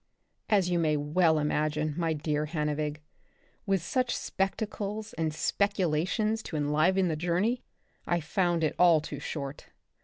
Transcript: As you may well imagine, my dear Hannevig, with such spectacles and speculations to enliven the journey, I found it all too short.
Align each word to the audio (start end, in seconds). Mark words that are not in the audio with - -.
As 0.49 0.67
you 0.67 0.79
may 0.79 0.97
well 0.97 1.37
imagine, 1.37 1.93
my 1.95 2.11
dear 2.13 2.47
Hannevig, 2.47 3.01
with 3.67 3.83
such 3.83 4.17
spectacles 4.17 5.13
and 5.13 5.31
speculations 5.31 6.41
to 6.41 6.55
enliven 6.57 7.07
the 7.07 7.15
journey, 7.15 7.61
I 8.07 8.19
found 8.19 8.63
it 8.63 8.73
all 8.79 8.99
too 8.99 9.19
short. 9.19 9.67